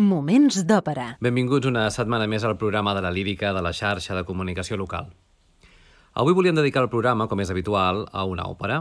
[0.00, 1.18] Moments d'òpera.
[1.20, 5.10] Benvinguts una setmana més al programa de la lírica de la xarxa de comunicació local.
[6.16, 8.78] Avui volíem dedicar el programa, com és habitual, a una òpera.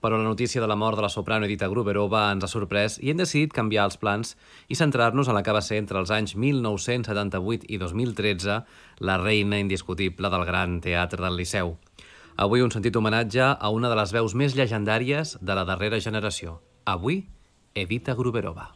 [0.00, 3.10] Però la notícia de la mort de la soprano Edita Gruberova ens ha sorprès i
[3.12, 4.38] hem decidit canviar els plans
[4.72, 8.56] i centrar-nos en la que va ser entre els anys 1978 i 2013
[9.04, 11.74] la reina indiscutible del Gran Teatre del Liceu.
[12.40, 16.62] Avui un sentit homenatge a una de les veus més llegendàries de la darrera generació.
[16.86, 17.26] Avui,
[17.74, 18.70] Edita Gruberova.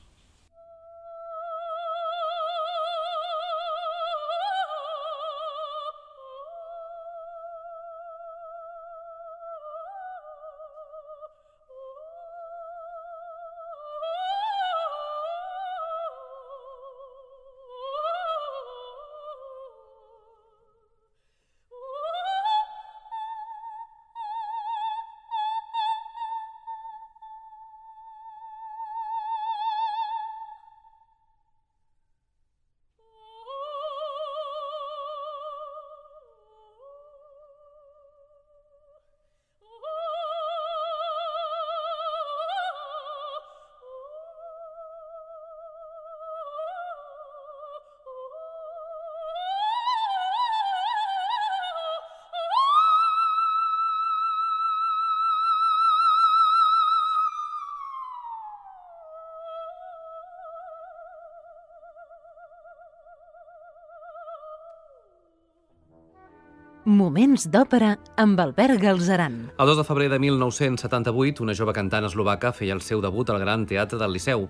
[67.39, 69.35] Moments d'òpera amb Albert Galzeran.
[69.63, 73.39] El 2 de febrer de 1978, una jove cantant eslovaca feia el seu debut al
[73.39, 74.49] Gran Teatre del Liceu.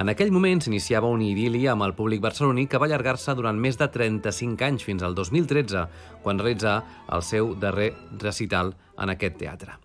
[0.00, 3.76] En aquell moment s'iniciava un idili amb el públic barceloní que va allargar-se durant més
[3.76, 5.84] de 35 anys fins al 2013,
[6.24, 6.78] quan realitzà
[7.12, 7.90] el seu darrer
[8.24, 9.76] recital en aquest teatre.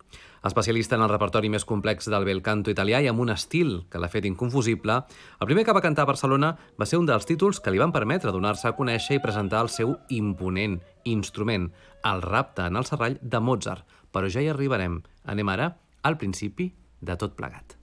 [0.44, 3.98] Especialista en el repertori més complex del bel canto italià i amb un estil que
[3.98, 5.00] l'ha fet inconfusible,
[5.40, 7.94] el primer que va cantar a Barcelona va ser un dels títols que li van
[7.94, 10.78] permetre donar-se a conèixer i presentar el seu imponent
[11.08, 11.70] instrument,
[12.04, 13.86] el rapte en el serrall de Mozart.
[14.12, 15.02] Però ja hi arribarem.
[15.24, 15.72] Anem ara
[16.02, 17.77] al principi de tot plegat.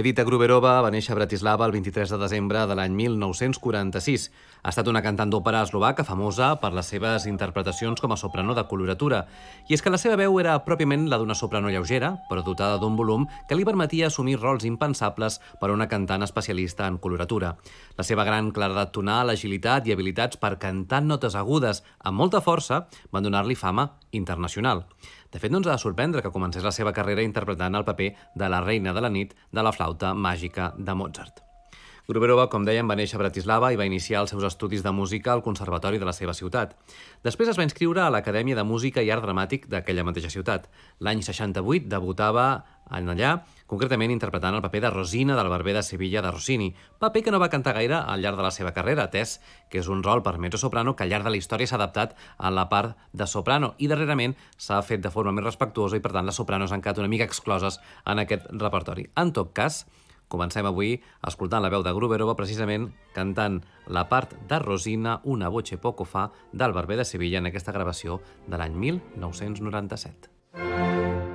[0.00, 4.22] Edita Gruberova va néixer a Bratislava el 23 de desembre de l'any 1946.
[4.62, 8.64] Ha estat una cantant d'òpera eslovaca famosa per les seves interpretacions com a soprano de
[8.70, 9.26] coloratura.
[9.68, 12.96] I és que la seva veu era pròpiament la d'una soprano lleugera, però dotada d'un
[12.96, 17.58] volum que li permetia assumir rols impensables per a una cantant especialista en coloratura.
[18.00, 22.86] La seva gran claredat tonal, agilitat i habilitats per cantar notes agudes amb molta força
[23.12, 24.86] van donar-li fama internacional.
[25.30, 28.10] De fet, no ens ha de sorprendre que comencés la seva carrera interpretant el paper
[28.34, 31.49] de la reina de la nit de la flauta màgica de Mozart.
[32.10, 35.30] Gruberova, com dèiem, va néixer a Bratislava i va iniciar els seus estudis de música
[35.30, 36.72] al Conservatori de la seva ciutat.
[37.22, 40.66] Després es va inscriure a l'Acadèmia de Música i Art Dramàtic d'aquella mateixa ciutat.
[40.98, 42.48] L'any 68 debutava
[42.90, 43.36] en allà,
[43.70, 47.38] concretament interpretant el paper de Rosina del Barber de Sevilla de Rossini, paper que no
[47.38, 49.38] va cantar gaire al llarg de la seva carrera, atès
[49.70, 52.50] que és un rol per mezzo-soprano que al llarg de la història s'ha adaptat a
[52.50, 56.26] la part de soprano i darrerament s'ha fet de forma més respectuosa i per tant
[56.26, 59.06] les sopranos han quedat una mica excloses en aquest repertori.
[59.14, 59.84] En tot cas,
[60.30, 60.94] Comencem avui
[61.26, 62.86] escoltant la veu de Gruberova precisament
[63.16, 63.58] cantant
[63.90, 68.20] la part de Rosina, una voce poco fa, del Barber de Sevilla en aquesta gravació
[68.46, 71.29] de l'any 1997.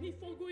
[0.00, 0.50] 你放过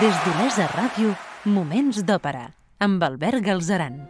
[0.00, 1.10] Des d'Olesa Ràdio,
[1.44, 2.46] Moments d'Òpera,
[2.86, 4.00] amb Albert Galzeran.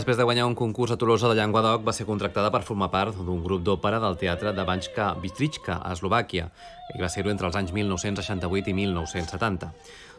[0.00, 3.18] Després de guanyar un concurs a Tolosa de Llenguadoc, va ser contractada per formar part
[3.20, 6.46] d'un grup d'òpera del teatre de Banjka Bystrica, a Eslovàquia,
[6.94, 9.68] i va ser-ho entre els anys 1968 i 1970.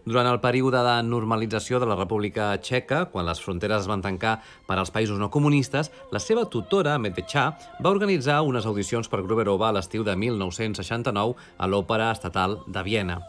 [0.02, 4.40] Durant el període de normalització de la República Txeca, quan les fronteres es van tancar
[4.66, 7.44] per als països no comunistes, la seva tutora, Medvecha,
[7.78, 13.20] va organitzar unes audicions per Gruberova a l'estiu de 1969 a l'Òpera Estatal de Viena.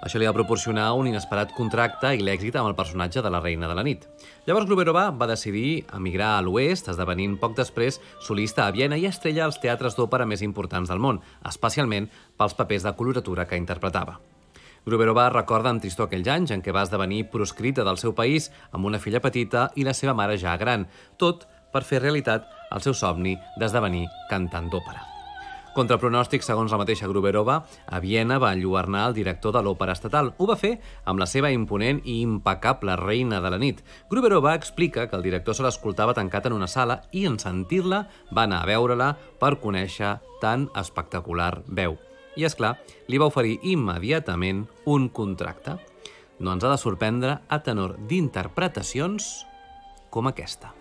[0.00, 3.68] Això li va proporcionar un inesperat contracte i l'èxit amb el personatge de la Reina
[3.68, 4.08] de la Nit.
[4.48, 9.44] Llavors Gruberova va decidir emigrar a l'oest, esdevenint poc després solista a Viena i estrella
[9.44, 12.08] als teatres d'òpera més importants del món, especialment
[12.40, 14.18] pels papers de coloratura que interpretava.
[14.82, 18.88] Gruberova recorda amb tristor aquells anys en què va esdevenir proscrita del seu país amb
[18.88, 20.88] una filla petita i la seva mare ja gran,
[21.22, 25.06] tot per fer realitat el seu somni d'esdevenir cantant d'òpera.
[25.72, 30.34] Contra pronòstic, segons la mateixa Gruberova, a Viena va enlluernar el director de l'Òpera Estatal.
[30.36, 30.74] Ho va fer
[31.08, 33.80] amb la seva imponent i impecable reina de la nit.
[34.10, 38.04] Gruberova explica que el director se l'escoltava tancat en una sala i en sentir-la
[38.36, 41.96] va anar a veure-la per conèixer tan espectacular veu.
[42.36, 42.76] I, és clar,
[43.12, 45.76] li va oferir immediatament un contracte.
[46.42, 49.32] No ens ha de sorprendre a tenor d'interpretacions
[50.12, 50.72] com aquesta.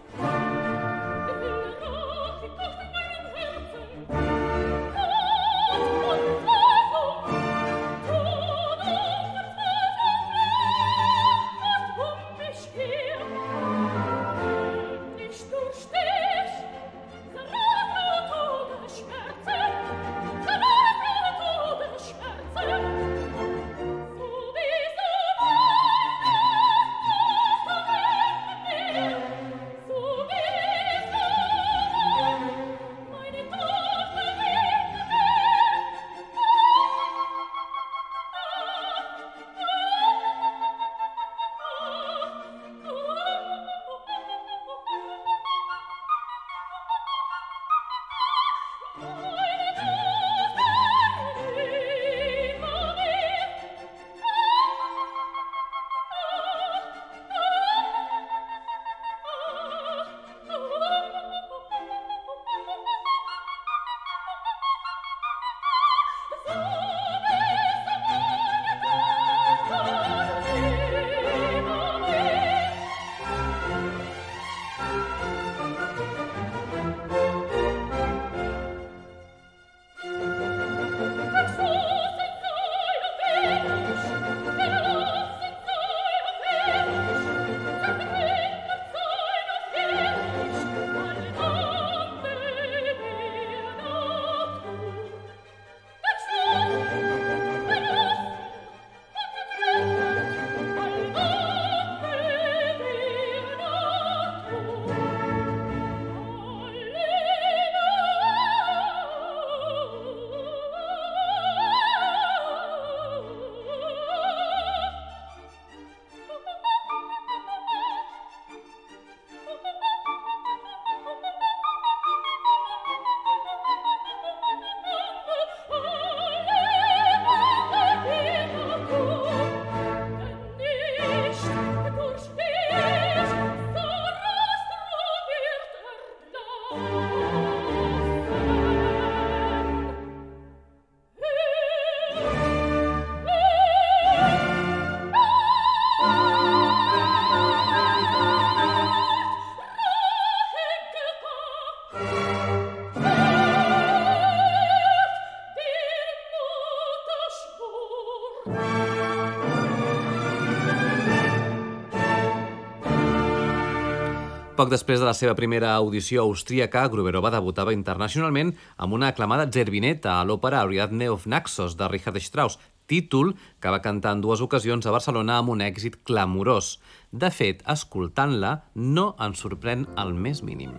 [164.62, 170.20] Poc després de la seva primera audició austríaca, Gruberova debutava internacionalment amb una aclamada Zerbineta
[170.20, 174.86] a l'òpera Ariadne of Naxos de Richard Strauss, títol que va cantar en dues ocasions
[174.86, 176.76] a Barcelona amb un èxit clamorós.
[177.10, 180.78] De fet, escoltant-la, no ens sorprèn el més mínim.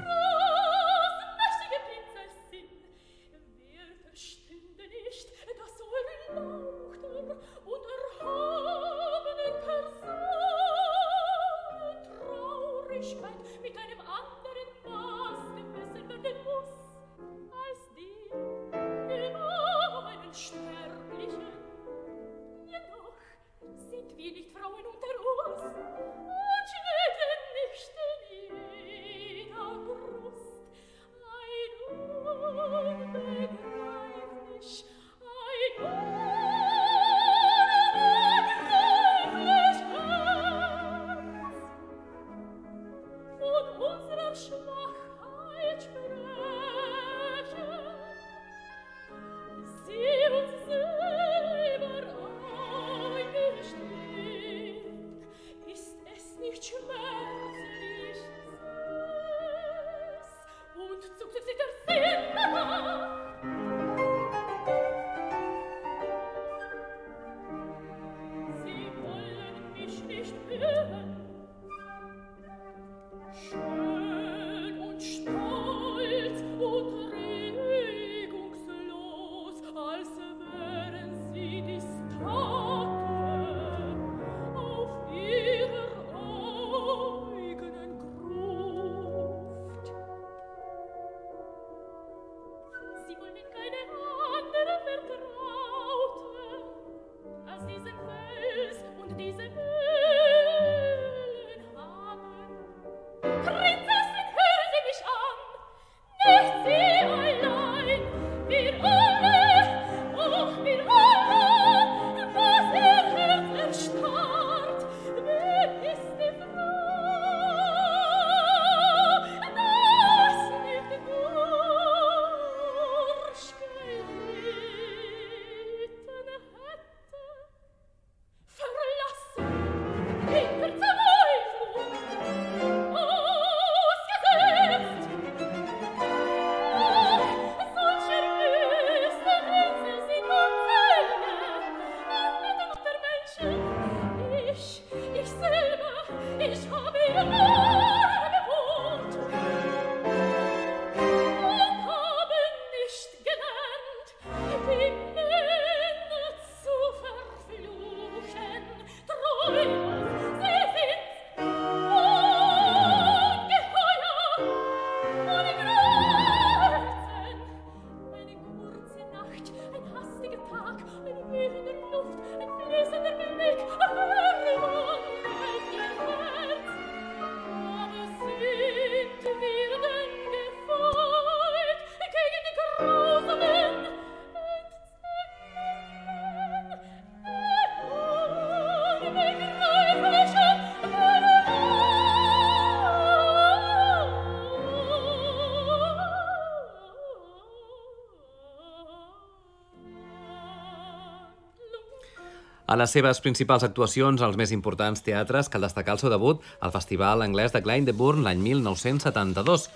[202.73, 206.73] A les seves principals actuacions als més importants teatres cal destacar el seu debut al
[206.73, 209.67] Festival Anglès de Glyndebourne l'any 1972,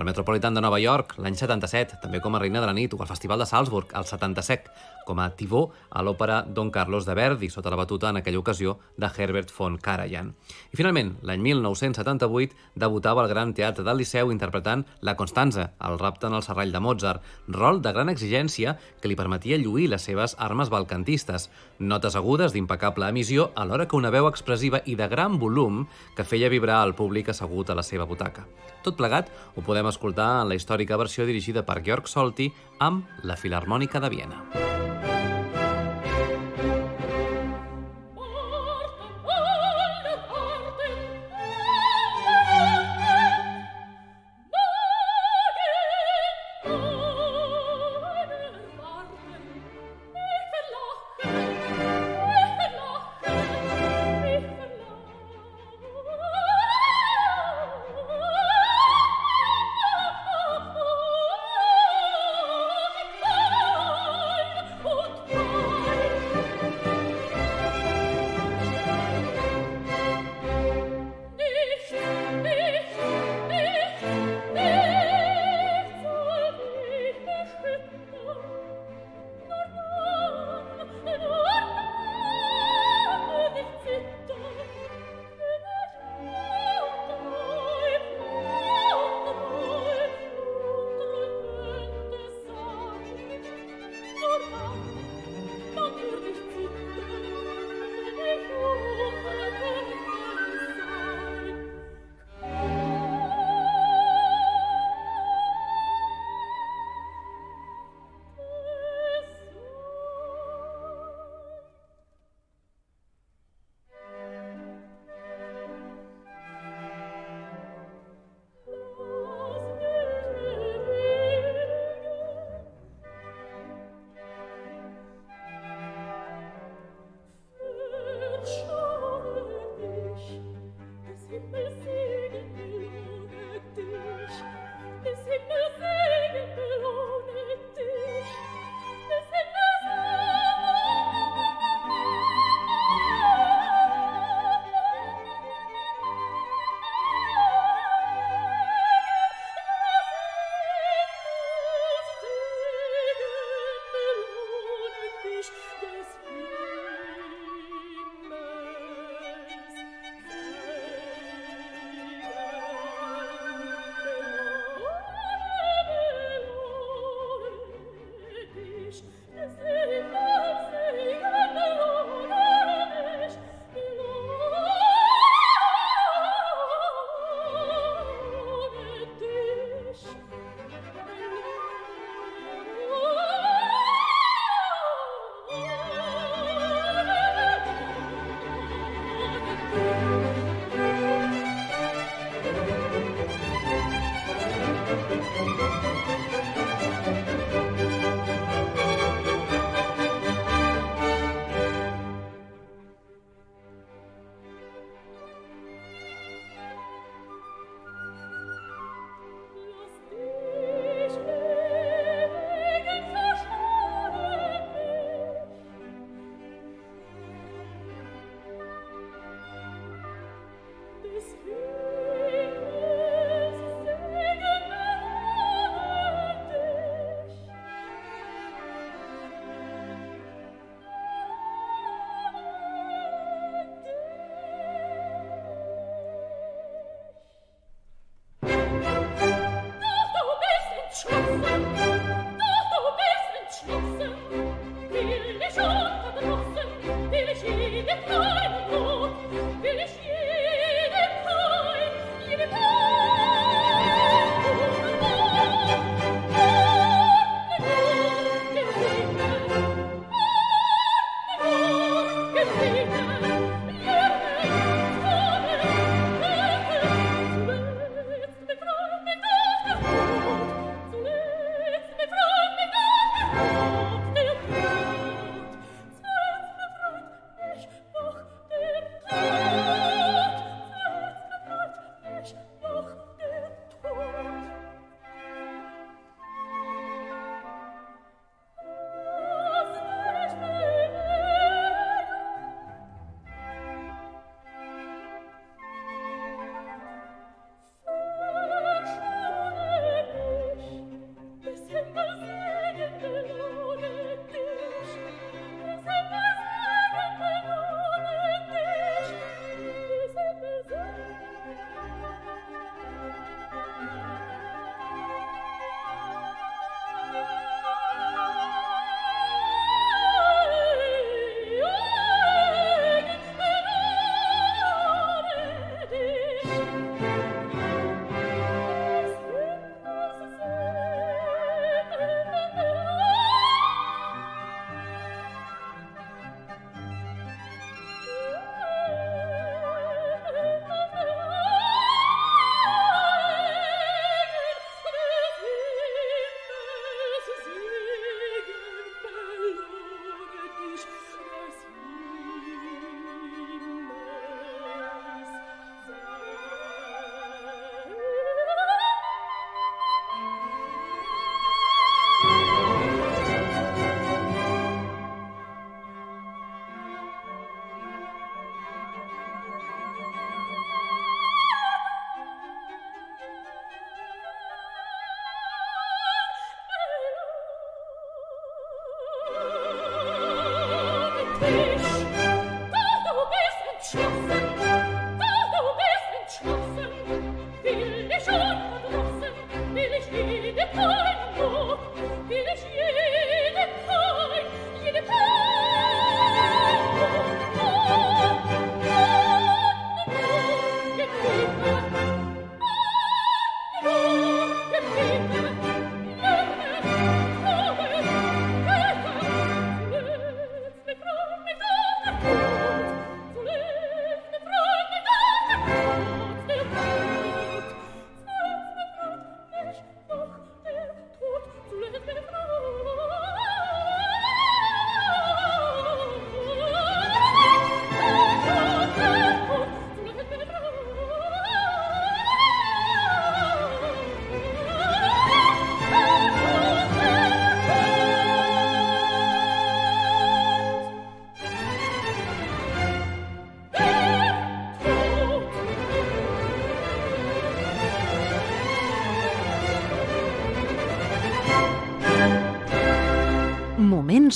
[0.00, 3.02] al Metropolitan de Nova York l'any 77, també com a Reina de la Nit, o
[3.04, 4.72] al Festival de Salzburg, al 77,
[5.06, 8.76] com a Tivó a l'òpera Don Carlos de Verdi, sota la batuta en aquella ocasió
[8.98, 10.34] de Herbert von Karajan.
[10.74, 16.26] I finalment, l'any 1978, debutava al Gran Teatre del Liceu interpretant La Constanza, el rapte
[16.26, 20.36] en el serrall de Mozart, rol de gran exigència que li permetia lluir les seves
[20.38, 25.86] armes balcantistes, notes agudes d'impecable emissió alhora que una veu expressiva i de gran volum
[26.16, 28.46] que feia vibrar el públic assegut a la seva butaca.
[28.82, 33.38] Tot plegat ho podem escoltar en la històrica versió dirigida per Georg Solti amb la
[33.40, 34.95] Filarmònica de Viena.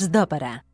[0.01, 0.70] Moments d'òpera.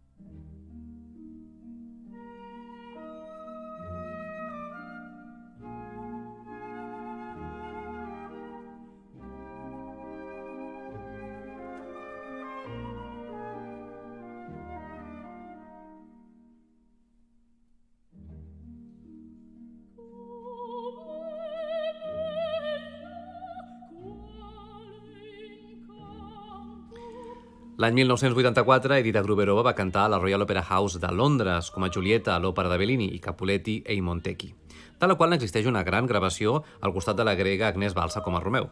[27.77, 31.91] L'any 1984, Edita Gruberova va cantar a la Royal Opera House de Londres com a
[31.93, 34.49] Julieta a l'òpera de Bellini i Capuletti e i Montecchi,
[34.97, 38.33] de la qual n'existeix una gran gravació al costat de la grega Agnès Balsa com
[38.33, 38.71] a Romeu.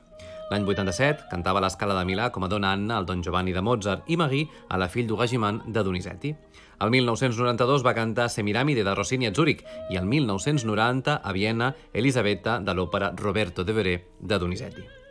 [0.48, 3.60] L'any 87 cantava a l'Escala de Milà com a Dona Anna al Don Giovanni de
[3.60, 6.32] Mozart i Marie a la fill d'Ugagiman de Donizetti.
[6.80, 12.56] El 1992 va cantar Semiramide de Rossini a Zúrich i el 1990 a Viena Elisabetta
[12.56, 15.03] de l'òpera Roberto de Veré de Donizetti.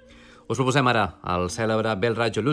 [0.47, 2.43] Us proposem ara el cèlebre Bel Raggio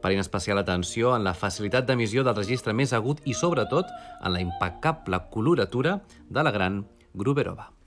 [0.00, 3.86] per en especial atenció en la facilitat d'emissió del registre més agut i, sobretot,
[4.24, 7.79] en la impecable coloratura de la gran Gruberova.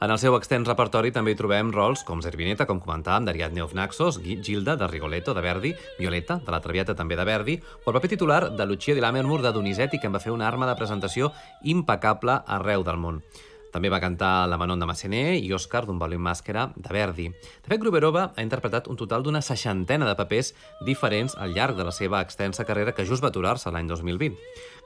[0.00, 3.74] En el seu extens repertori també hi trobem rols com Zervineta, com comentàvem, d'Ariadne of
[3.76, 7.98] Naxos, Gilda, de Rigoletto, de Verdi, Violeta, de la Traviata també de Verdi, o el
[7.98, 10.78] paper titular de Lucia di Lammermoor de Donizetti, que en va fer una arma de
[10.80, 11.34] presentació
[11.76, 13.20] impecable arreu del món.
[13.70, 17.28] També va cantar La Manon de Massenet i Òscar d'un valent màscara de Verdi.
[17.30, 20.52] De fet, Gruberova ha interpretat un total d'una seixantena de papers
[20.86, 24.36] diferents al llarg de la seva extensa carrera que just va aturar-se l'any 2020.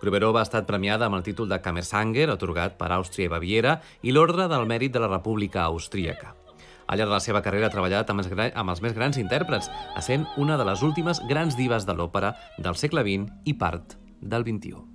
[0.02, 4.12] Gruberova ha estat premiada amb el títol de Kammersanger, atorgat per Àustria i Baviera, i
[4.12, 6.34] l'Ordre del Mèrit de la República Austríaca.
[6.86, 9.70] Al llarg de la seva carrera ha treballat amb els, amb els més grans intèrprets,
[9.96, 14.44] essent una de les últimes grans divas de l'òpera del segle XX i part del
[14.44, 14.93] XXI.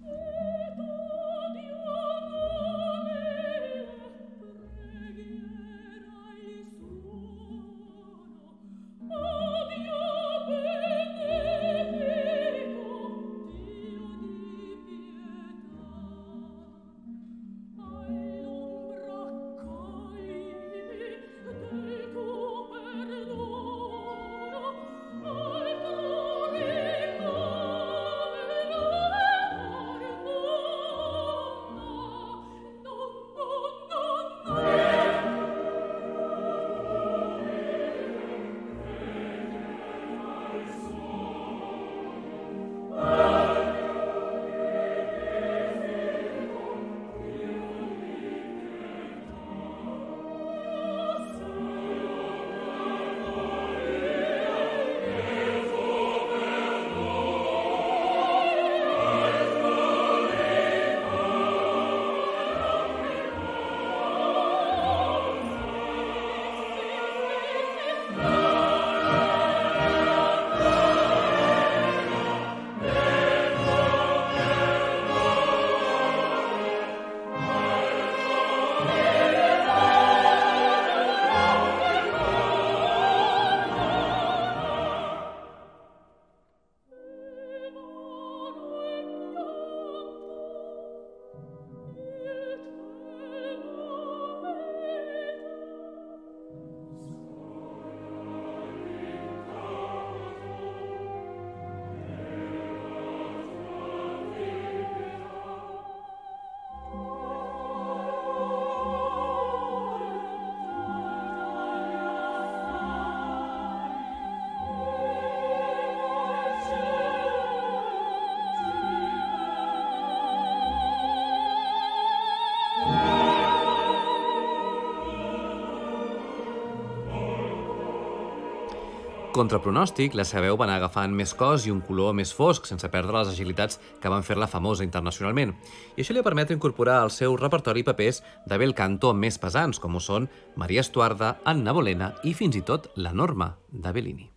[129.39, 132.65] Contra pronòstic, la seva veu va anar agafant més cos i un color més fosc,
[132.67, 135.53] sense perdre les agilitats que van fer-la famosa internacionalment.
[135.95, 138.19] I això li permet incorporar al seu repertori papers
[138.51, 140.27] de bel canto més pesants, com ho són
[140.59, 144.27] Maria Estuarda, Anna Bolena i fins i tot La Norma, de Bellini.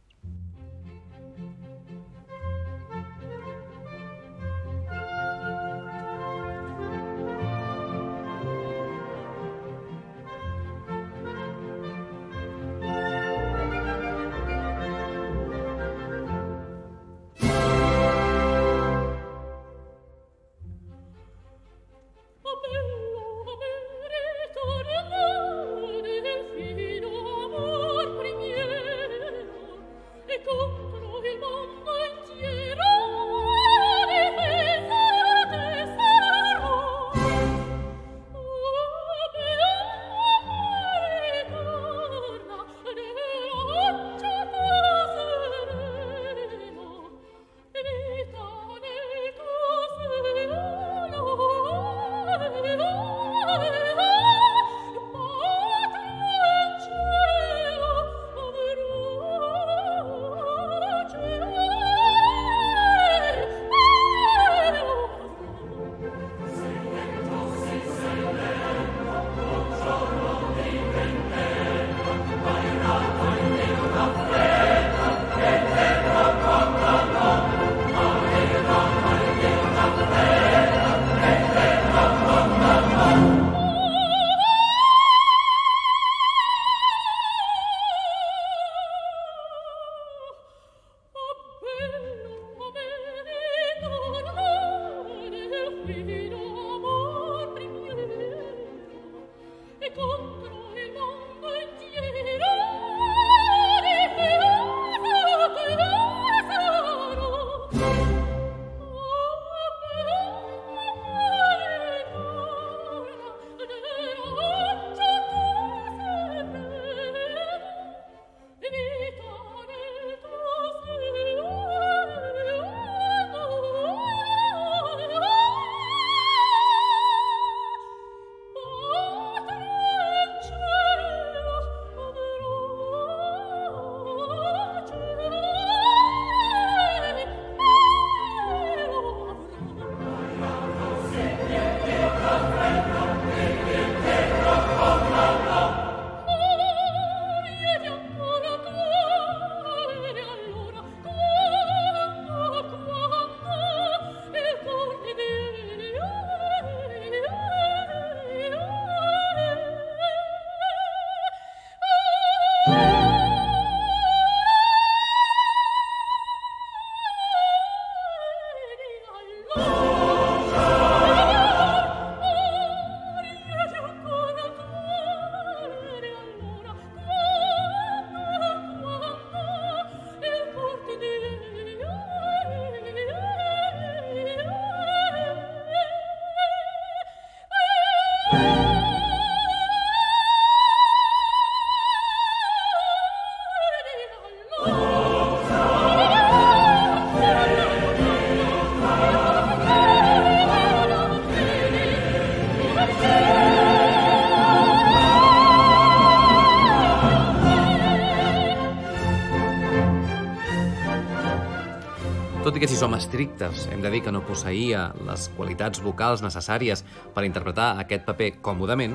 [212.73, 216.81] Si som estrictes hem de dir que no posseïa les qualitats vocals necessàries
[217.13, 218.95] per interpretar aquest paper còmodament,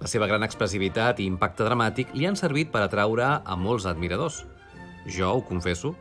[0.00, 4.38] la seva gran expressivitat i impacte dramàtic li han servit per atraure a molts admiradors.
[5.04, 5.92] Jo, ho confesso,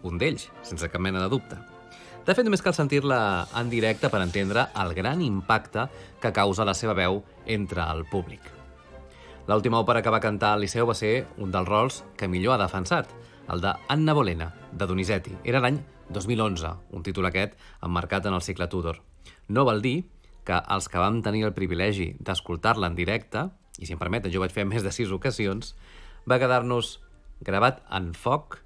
[0.00, 1.60] un d'ells, sense cap mena de dubte.
[2.24, 3.20] De fet, només cal sentir-la
[3.60, 5.90] en directe per entendre el gran impacte
[6.24, 8.48] que causa la seva veu entre el públic.
[9.44, 12.64] L'última òpera que va cantar al Liceu va ser un dels rols que millor ha
[12.64, 13.12] defensat,
[13.52, 15.36] el de Anna Bolena, de Donizetti.
[15.44, 19.00] Era l'any 2011, un títol aquest emmarcat en el cicle Tudor.
[19.48, 19.96] No vol dir
[20.46, 23.48] que els que vam tenir el privilegi d'escoltar-la en directe,
[23.78, 25.74] i si em permeten, jo vaig fer més de sis ocasions,
[26.28, 26.98] va quedar-nos
[27.42, 28.60] gravat en foc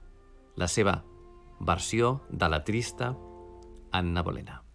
[0.57, 1.01] la seva
[1.61, 3.14] versió de la trista
[3.92, 4.66] Anna Bolena.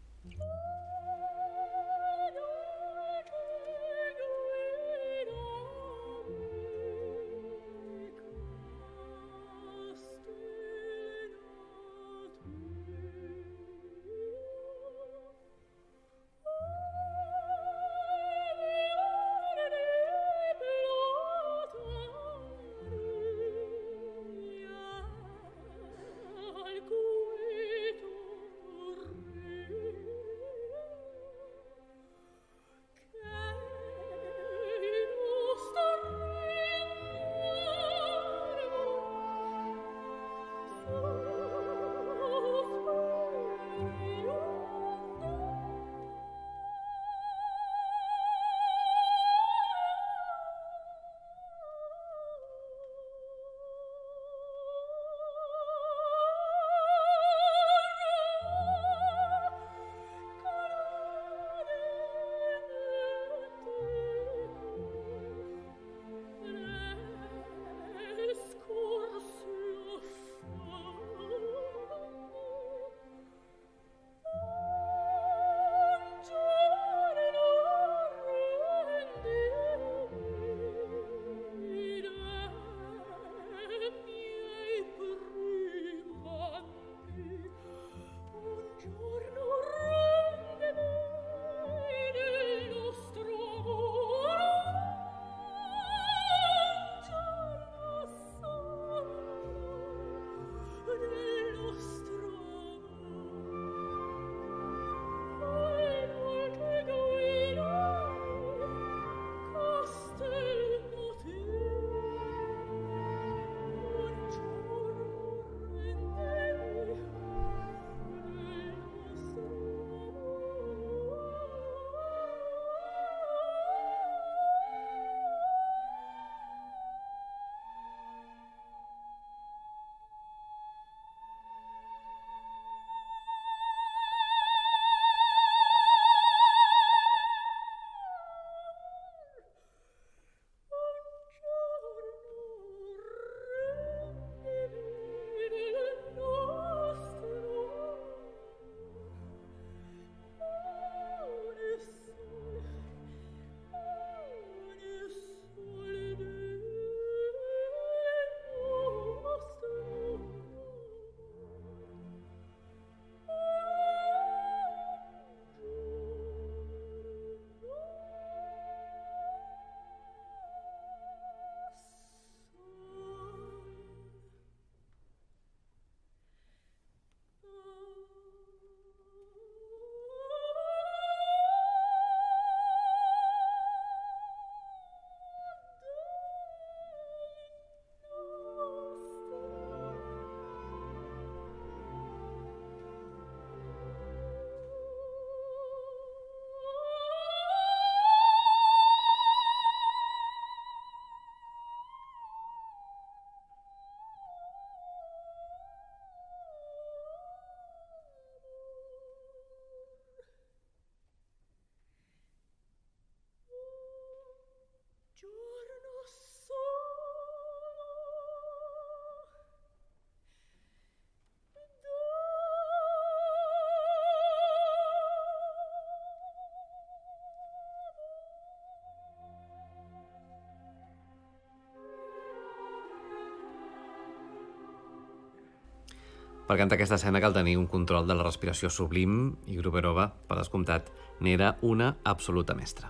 [236.52, 240.36] Per cantar aquesta escena cal tenir un control de la respiració sublim i Gruberova, per
[240.36, 240.90] descomptat,
[241.24, 242.90] n'era una absoluta mestra.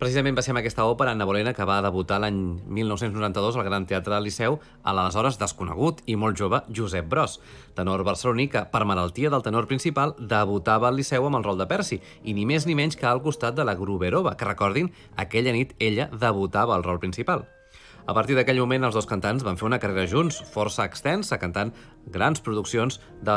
[0.00, 2.38] Precisament va ser amb aquesta òpera, Anna Bolena, que va debutar l'any
[2.78, 7.36] 1992 al Gran Teatre del Liceu a l'aleshores desconegut i molt jove Josep Bros,
[7.76, 11.68] tenor barceloní que, per malaltia del tenor principal, debutava al Liceu amb el rol de
[11.68, 14.88] Percy, i ni més ni menys que al costat de la Gruberova, que recordin,
[15.20, 17.44] aquella nit ella debutava al rol principal.
[18.10, 21.68] A partir d'aquell moment, els dos cantants van fer una carrera junts, força extensa, cantant
[22.10, 23.36] grans produccions de,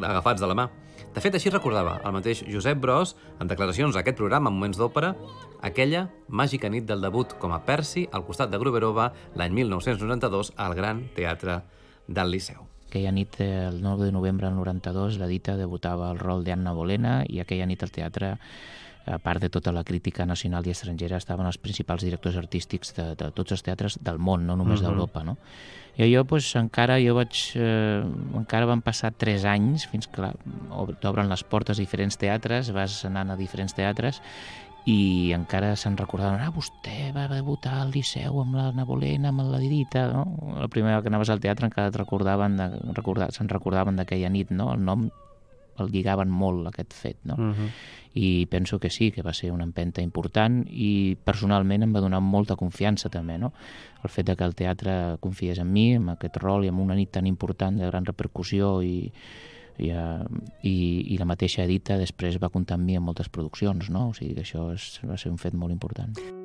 [0.00, 0.64] agafats de la mà.
[1.14, 5.12] De fet, així recordava el mateix Josep Bros en declaracions a aquest programa Moments d'Òpera
[5.62, 10.74] aquella màgica nit del debut com a Percy al costat de Gruberova l'any 1992 al
[10.74, 11.60] Gran Teatre
[12.08, 12.66] del Liceu.
[12.90, 17.20] Aquella nit, el 9 de novembre del 92, la Dita debutava el rol d'Anna Bolena
[17.30, 18.34] i aquella nit al teatre
[19.10, 23.10] a part de tota la crítica nacional i estrangera, estaven els principals directors artístics de,
[23.18, 24.88] de tots els teatres del món, no només uh -huh.
[24.88, 25.24] d'Europa.
[25.24, 25.36] No?
[25.96, 28.02] I jo, pues, encara, jo vaig, eh,
[28.34, 30.32] encara van passar tres anys fins que
[31.00, 34.22] t'obren les portes a diferents teatres, vas anant a diferents teatres
[34.86, 39.58] i encara se'n recordaven, ah, vostè va debutar al Liceu amb la Nabolena, amb la
[39.58, 40.24] Didita, no?
[40.56, 44.30] La primera vegada que anaves al teatre encara et recordaven, de, recordar, se'n recordaven d'aquella
[44.30, 44.72] nit, no?
[44.72, 45.10] El nom
[45.80, 47.34] el lligaven molt, aquest fet, no?
[47.34, 47.68] Uh -huh.
[48.14, 52.18] I penso que sí, que va ser una empenta important i personalment em va donar
[52.20, 53.52] molta confiança també, no?
[54.02, 56.98] El fet de que el teatre confiés en mi, en aquest rol i en una
[56.98, 59.12] nit tan important de gran repercussió i,
[59.78, 60.26] i, uh,
[60.62, 60.76] i,
[61.14, 64.10] i la mateixa Edita després va comptar amb mi en moltes produccions, no?
[64.10, 66.39] O sigui que això és, va ser un fet molt important.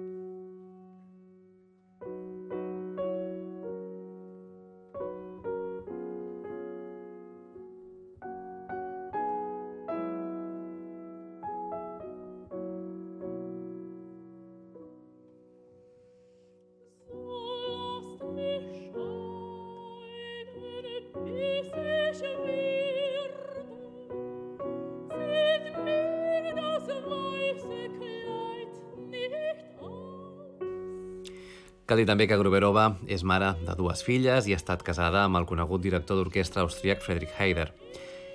[31.96, 35.38] Cal dir també que Gruberova és mare de dues filles i ha estat casada amb
[35.40, 37.70] el conegut director d'orquestra austríac Friedrich Heider.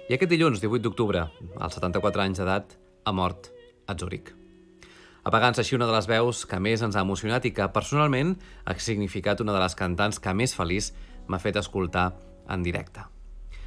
[0.09, 1.27] I aquest dilluns, 18 d'octubre,
[1.61, 2.73] als 74 anys d'edat,
[3.05, 3.51] ha mort
[3.85, 4.33] a Zúrich.
[5.29, 8.33] Apagant-se així una de les veus que més ens ha emocionat i que, personalment,
[8.65, 10.95] ha significat una de les cantants que més feliç
[11.29, 12.15] m'ha fet escoltar
[12.49, 13.05] en directe.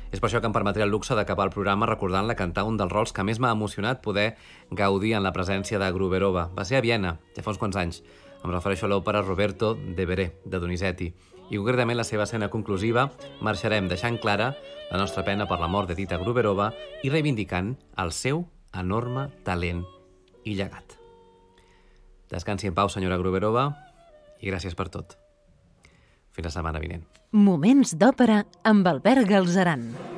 [0.09, 2.97] És per això que em permetré el luxe d'acabar el programa recordant-la cantar un dels
[2.97, 4.31] rols que més m'ha emocionat poder
[4.71, 6.49] gaudir en la presència de Gruberova.
[6.57, 8.01] Va ser a Viena, ja fa uns quants anys,
[8.43, 11.09] em refereixo a l'òpera Roberto de Veré, de Donizetti,
[11.49, 13.09] i concretament la seva escena conclusiva
[13.43, 14.53] marxarem deixant clara
[14.91, 16.71] la nostra pena per la mort de Tita Gruberova
[17.03, 19.83] i reivindicant el seu enorme talent
[20.43, 20.97] i llegat.
[22.33, 23.67] Descansi en pau, senyora Gruberova,
[24.41, 25.17] i gràcies per tot.
[26.33, 27.05] Fins la setmana vinent.
[27.33, 30.12] Moments d'òpera amb Albert Galzeran.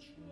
[0.00, 0.27] church.